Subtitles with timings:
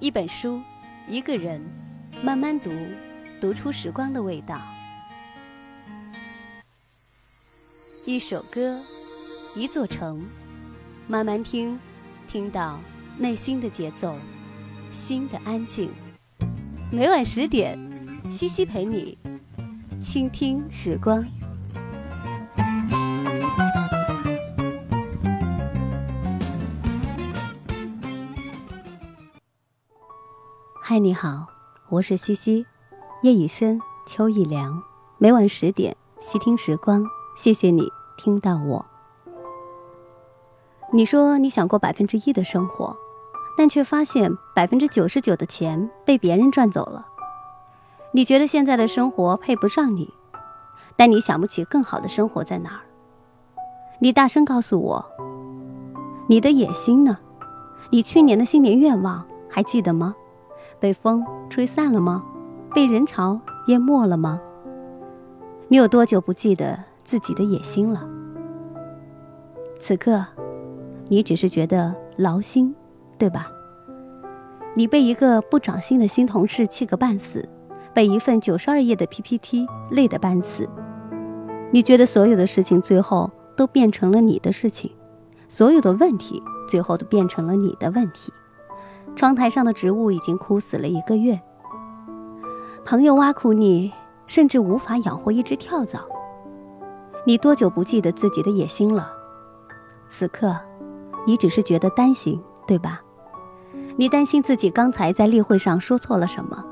[0.00, 0.62] 一本书，
[1.08, 1.60] 一个人，
[2.22, 2.70] 慢慢读，
[3.40, 4.56] 读出时光的味道。
[8.06, 8.78] 一首歌，
[9.56, 10.24] 一座城，
[11.08, 11.76] 慢慢听，
[12.28, 12.78] 听到
[13.18, 14.14] 内心的节奏，
[14.92, 15.90] 心的安静。
[16.92, 17.76] 每晚十点，
[18.30, 19.18] 西西陪你
[20.00, 21.26] 倾听时光。
[30.98, 31.46] 你好，
[31.90, 32.66] 我是西西，
[33.22, 34.82] 夜已深，秋已凉。
[35.16, 37.04] 每晚十点，细听时光，
[37.36, 38.84] 谢谢你听到我。
[40.92, 42.96] 你说你想过百分之一的生活，
[43.56, 47.06] 但却发现百分之九十九的钱被别人赚走了。
[48.10, 50.12] 你觉得现在的生活配不上你，
[50.96, 52.80] 但你想不起更好的生活在哪儿。
[54.00, 55.04] 你大声告诉我，
[56.26, 57.18] 你的野心呢？
[57.90, 60.16] 你去年的新年愿望还记得吗？
[60.80, 62.24] 被风吹散了吗？
[62.74, 64.40] 被人潮淹没了吗？
[65.68, 68.06] 你有多久不记得自己的野心了？
[69.80, 70.24] 此刻，
[71.08, 72.74] 你只是觉得劳心，
[73.18, 73.50] 对吧？
[74.74, 77.48] 你被一个不长心的新同事气个半死，
[77.92, 80.68] 被一份九十二页的 PPT 累得半死。
[81.70, 84.90] 你觉得所有的事情最后都变成了你的事情，
[85.48, 88.32] 所有的问题最后都变成了你的问题。
[89.16, 91.40] 窗台上的植物已经枯死了一个月。
[92.84, 93.92] 朋友挖苦你，
[94.26, 96.00] 甚至无法养活一只跳蚤。
[97.26, 99.10] 你多久不记得自己的野心了？
[100.08, 100.56] 此刻，
[101.26, 103.00] 你只是觉得担心，对吧？
[103.96, 106.64] 你担心自己刚才在例会上说错了什么。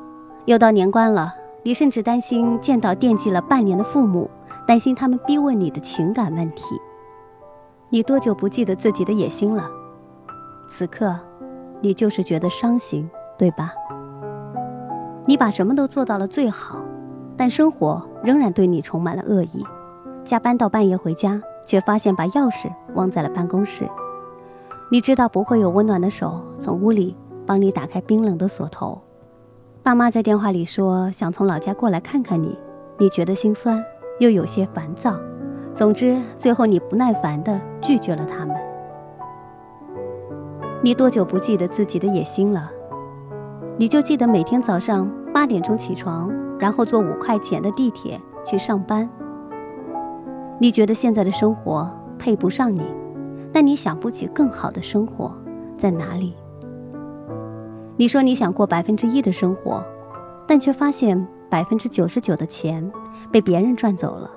[0.46, 4.30] 又到年关了，你甚至担心见到惦记了半年的父母，
[4.66, 6.80] 担心他们逼问你的情感问题。
[7.90, 9.70] 你多久不记得自己的野心了？
[10.68, 11.14] 此刻。
[11.80, 13.72] 你就是觉得伤心，对吧？
[15.26, 16.78] 你把什么都做到了最好，
[17.36, 19.64] 但生活仍然对你充满了恶意。
[20.24, 23.88] 加班到半夜回家，却发现把钥匙忘在了办公室。
[24.90, 29.00] 你知道不会有温暖的手从屋里帮你打开冰冷的锁头。
[29.82, 32.58] 爸妈在电话里说想从老家过来看看你，
[32.98, 33.80] 你觉得心酸
[34.18, 35.16] 又有些烦躁。
[35.74, 38.56] 总之，最后你不耐烦地拒绝了他们。
[40.86, 42.70] 你多久不记得自己的野心了？
[43.76, 49.10] 你就记得每天早上八点钟起床，然后坐五块钱的地铁去上班。
[50.60, 52.82] 你觉得现在的生活配不上你，
[53.52, 55.36] 但你想不起更好的生活
[55.76, 56.36] 在哪里。
[57.96, 59.82] 你说你想过百分之一的生活，
[60.46, 62.88] 但却发现百分之九十九的钱
[63.32, 64.30] 被别人赚走了。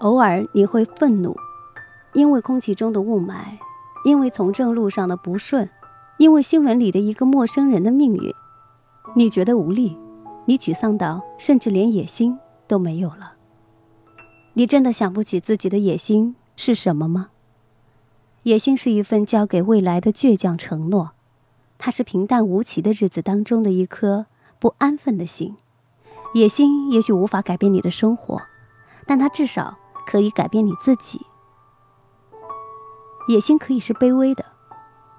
[0.00, 1.36] 偶尔你会愤怒，
[2.14, 3.36] 因为空气中的雾霾。
[4.04, 5.68] 因为从政路上的不顺，
[6.18, 8.34] 因为新闻里的一个陌生人的命运，
[9.14, 9.96] 你觉得无力，
[10.46, 13.34] 你沮丧到甚至连野心都没有了。
[14.54, 17.28] 你真的想不起自己的野心是什么吗？
[18.42, 21.12] 野心是一份交给未来的倔强承诺，
[21.78, 24.26] 它是平淡无奇的日子当中的一颗
[24.58, 25.56] 不安分的心。
[26.34, 28.42] 野心也许无法改变你的生活，
[29.06, 31.20] 但它至少可以改变你自己。
[33.28, 34.44] 野心可以是卑微的，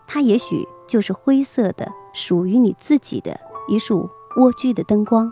[0.07, 5.31] 它也许就是灰色的，属于你自己的一束蜗居的灯光；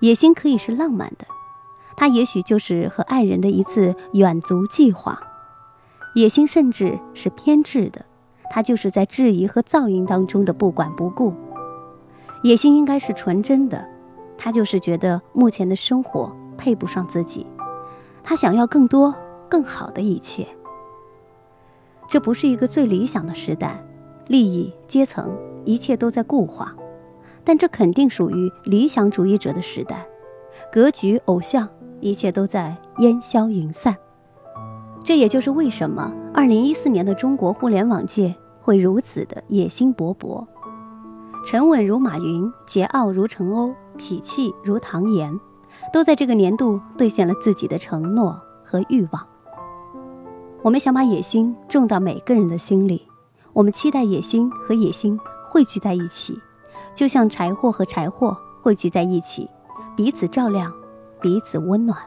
[0.00, 1.26] 野心可以是浪漫的，
[1.96, 5.14] 它也许就是和爱人的一次远足计划；
[6.14, 8.04] 野心甚至是偏执的，
[8.50, 11.32] 它就是在质疑和噪音当中的不管不顾；
[12.42, 13.88] 野心应该是纯真的，
[14.36, 17.46] 他就是觉得目前的生活配不上自己，
[18.24, 19.14] 他想要更多、
[19.48, 20.46] 更好的一切。
[22.14, 23.84] 这不是一个最理想的时代，
[24.28, 26.72] 利益阶层一切都在固化，
[27.42, 30.06] 但这肯定属于理想主义者的时代，
[30.72, 33.96] 格局偶像一切都在烟消云散。
[35.02, 40.46] 这也就是为什么2014年的中国互联网界会如此的野心勃勃，
[41.44, 45.36] 沉稳如马云，桀骜如陈欧，痞气如唐岩，
[45.92, 49.26] 都在这个年度兑现了自己的承诺和欲望。
[50.64, 53.06] 我们想把野心种到每个人的心里，
[53.52, 56.40] 我们期待野心和野心汇聚在一起，
[56.94, 59.46] 就像柴火和柴火汇聚在一起，
[59.94, 60.72] 彼此照亮，
[61.20, 61.98] 彼此温暖。